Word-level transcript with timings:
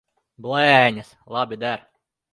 Blēņas! 0.45 1.11
Labi 1.37 1.63
der. 1.67 1.89